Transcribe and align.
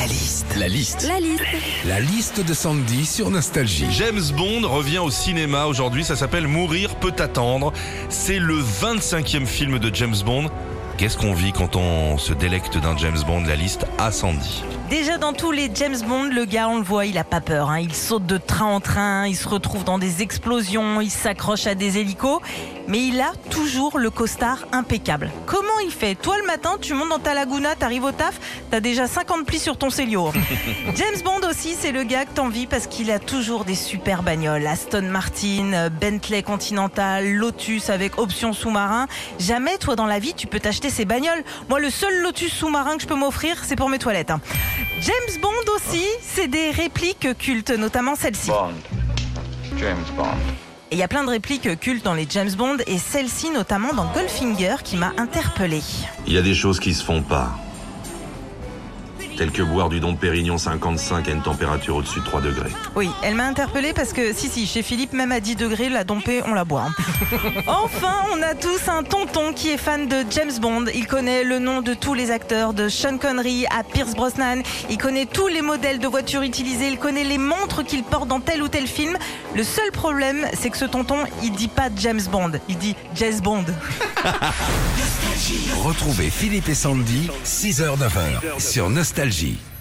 La 0.00 0.06
liste. 0.06 0.56
La 0.56 0.68
liste. 0.68 1.08
La 1.08 1.18
liste. 1.18 1.42
La 1.84 1.98
liste 1.98 2.46
de 2.46 2.54
Sandy 2.54 3.04
sur 3.04 3.30
Nostalgie. 3.30 3.88
James 3.90 4.22
Bond 4.36 4.68
revient 4.68 5.00
au 5.00 5.10
cinéma 5.10 5.66
aujourd'hui, 5.66 6.04
ça 6.04 6.14
s'appelle 6.14 6.46
Mourir 6.46 6.94
peut 7.00 7.14
attendre. 7.18 7.72
C'est 8.08 8.38
le 8.38 8.54
25e 8.54 9.44
film 9.44 9.80
de 9.80 9.92
James 9.92 10.14
Bond. 10.24 10.50
Qu'est-ce 10.98 11.16
qu'on 11.16 11.32
vit 11.32 11.52
quand 11.52 11.76
on 11.76 12.18
se 12.18 12.32
délecte 12.32 12.76
d'un 12.76 12.96
James 12.96 13.20
Bond 13.24 13.44
La 13.46 13.54
liste 13.54 13.86
Sandy. 14.10 14.64
Déjà 14.90 15.16
dans 15.18 15.32
tous 15.32 15.52
les 15.52 15.70
James 15.74 15.98
Bond, 16.08 16.24
le 16.24 16.44
gars, 16.44 16.68
on 16.68 16.78
le 16.78 16.82
voit, 16.82 17.04
il 17.06 17.18
a 17.18 17.24
pas 17.24 17.40
peur. 17.40 17.70
hein. 17.70 17.78
Il 17.78 17.94
saute 17.94 18.26
de 18.26 18.38
train 18.38 18.64
en 18.64 18.80
train, 18.80 19.26
il 19.26 19.36
se 19.36 19.46
retrouve 19.46 19.84
dans 19.84 19.98
des 19.98 20.22
explosions, 20.22 21.00
il 21.00 21.10
s'accroche 21.10 21.66
à 21.66 21.74
des 21.76 21.98
hélicos. 21.98 22.40
Mais 22.88 23.06
il 23.06 23.20
a 23.20 23.32
toujours 23.50 23.98
le 23.98 24.08
costard 24.08 24.66
impeccable. 24.72 25.30
Comment 25.44 25.78
il 25.84 25.90
fait? 25.90 26.14
Toi, 26.14 26.36
le 26.40 26.46
matin, 26.46 26.76
tu 26.80 26.94
montes 26.94 27.10
dans 27.10 27.18
ta 27.18 27.34
Laguna, 27.34 27.74
t'arrives 27.76 28.04
au 28.04 28.12
taf, 28.12 28.40
t'as 28.70 28.80
déjà 28.80 29.06
50 29.06 29.44
plis 29.44 29.58
sur 29.58 29.76
ton 29.76 29.90
Célio. 29.90 30.32
James 30.96 31.20
Bond 31.22 31.46
aussi, 31.50 31.76
c'est 31.78 31.92
le 31.92 32.02
gars 32.04 32.24
que 32.24 32.32
t'envies 32.32 32.66
parce 32.66 32.86
qu'il 32.86 33.10
a 33.10 33.18
toujours 33.18 33.66
des 33.66 33.74
super 33.74 34.22
bagnoles. 34.22 34.66
Aston 34.66 35.02
Martin, 35.02 35.90
Bentley 36.00 36.42
Continental, 36.42 37.30
Lotus 37.30 37.90
avec 37.90 38.18
option 38.18 38.54
sous-marin. 38.54 39.06
Jamais, 39.38 39.76
toi, 39.76 39.94
dans 39.94 40.06
la 40.06 40.18
vie, 40.18 40.32
tu 40.34 40.46
peux 40.46 40.58
t'acheter 40.58 40.87
ces 40.90 41.04
bagnoles. 41.04 41.42
Moi, 41.68 41.80
le 41.80 41.90
seul 41.90 42.22
Lotus 42.22 42.52
sous-marin 42.52 42.96
que 42.96 43.02
je 43.02 43.06
peux 43.06 43.14
m'offrir, 43.14 43.56
c'est 43.64 43.76
pour 43.76 43.88
mes 43.88 43.98
toilettes. 43.98 44.30
hein. 44.30 44.40
James 45.00 45.40
Bond 45.40 45.72
aussi, 45.76 46.04
c'est 46.22 46.48
des 46.48 46.70
répliques 46.70 47.28
cultes, 47.38 47.70
notamment 47.70 48.14
celle-ci. 48.16 48.50
Bond. 48.50 48.72
James 49.78 49.96
Bond. 50.16 50.24
Et 50.90 50.94
il 50.94 50.98
y 50.98 51.02
a 51.02 51.08
plein 51.08 51.22
de 51.22 51.28
répliques 51.28 51.78
cultes 51.80 52.04
dans 52.04 52.14
les 52.14 52.26
James 52.30 52.50
Bond 52.56 52.78
et 52.86 52.96
celle-ci 52.98 53.50
notamment 53.50 53.92
dans 53.92 54.06
Goldfinger 54.12 54.76
qui 54.82 54.96
m'a 54.96 55.12
interpellée. 55.18 55.82
Il 56.26 56.32
y 56.32 56.38
a 56.38 56.42
des 56.42 56.54
choses 56.54 56.80
qui 56.80 56.94
se 56.94 57.04
font 57.04 57.22
pas. 57.22 57.50
Telles 59.38 59.52
que 59.52 59.62
boire 59.62 59.88
du 59.88 60.00
Dom 60.00 60.16
Pérignon 60.16 60.58
55 60.58 61.28
à 61.28 61.30
une 61.30 61.42
température 61.42 61.94
au-dessus 61.94 62.18
de 62.18 62.24
3 62.24 62.40
degrés. 62.40 62.72
Oui, 62.96 63.08
elle 63.22 63.36
m'a 63.36 63.44
interpellée 63.44 63.92
parce 63.92 64.12
que 64.12 64.32
si 64.32 64.48
si, 64.48 64.66
chez 64.66 64.82
Philippe 64.82 65.12
même 65.12 65.30
à 65.30 65.38
10 65.38 65.54
degrés, 65.54 65.88
la 65.88 66.02
dompée, 66.02 66.42
on 66.44 66.54
la 66.54 66.64
boit. 66.64 66.88
enfin, 67.68 68.16
on 68.32 68.42
a 68.42 68.56
tous 68.56 68.88
un 68.88 69.04
tonton 69.04 69.52
qui 69.52 69.70
est 69.70 69.76
fan 69.76 70.08
de 70.08 70.24
James 70.30 70.58
Bond. 70.60 70.86
Il 70.92 71.06
connaît 71.06 71.44
le 71.44 71.60
nom 71.60 71.82
de 71.82 71.94
tous 71.94 72.14
les 72.14 72.32
acteurs, 72.32 72.74
de 72.74 72.88
Sean 72.88 73.16
Connery 73.16 73.64
à 73.66 73.84
Pierce 73.84 74.14
Brosnan. 74.14 74.62
Il 74.90 74.98
connaît 74.98 75.26
tous 75.26 75.46
les 75.46 75.62
modèles 75.62 76.00
de 76.00 76.08
voitures 76.08 76.42
utilisées. 76.42 76.88
Il 76.88 76.98
connaît 76.98 77.22
les 77.22 77.38
montres 77.38 77.84
qu'il 77.84 78.02
porte 78.02 78.26
dans 78.26 78.40
tel 78.40 78.60
ou 78.60 78.66
tel 78.66 78.88
film. 78.88 79.16
Le 79.54 79.62
seul 79.62 79.92
problème, 79.92 80.46
c'est 80.52 80.70
que 80.70 80.76
ce 80.76 80.84
tonton, 80.84 81.18
il 81.44 81.52
dit 81.52 81.68
pas 81.68 81.90
James 81.96 82.22
Bond, 82.28 82.54
il 82.68 82.76
dit 82.76 82.96
Jazz 83.14 83.40
Bond. 83.40 83.66
Retrouvez 85.84 86.28
Philippe 86.28 86.68
et 86.68 86.74
Sandy, 86.74 87.30
6h-9h 87.44 88.58
sur 88.58 88.90
Nostalgie. 89.28 89.77